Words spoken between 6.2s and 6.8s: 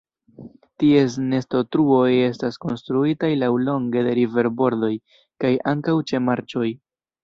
marĉoj.